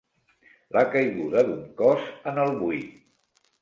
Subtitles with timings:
[0.77, 3.01] La caiguda d'un cos en el buit.